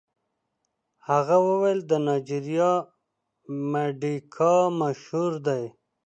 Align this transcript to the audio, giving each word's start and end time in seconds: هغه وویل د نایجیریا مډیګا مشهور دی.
هغه 1.09 1.35
وویل 1.47 1.79
د 1.89 1.93
نایجیریا 2.05 2.71
مډیګا 3.71 4.55
مشهور 4.81 5.31
دی. 5.47 5.63